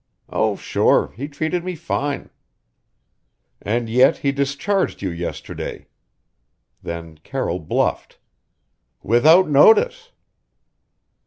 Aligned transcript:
"Oh, 0.31 0.55
sure 0.55 1.11
he 1.15 1.27
treated 1.27 1.63
me 1.63 1.75
fine." 1.75 2.31
"And 3.61 3.87
yet 3.87 4.17
he 4.17 4.31
discharged 4.31 5.03
you 5.03 5.11
yesterday." 5.11 5.89
Then 6.81 7.19
Carroll 7.19 7.59
bluffed. 7.59 8.17
"Without 9.03 9.47
notice!" 9.47 10.11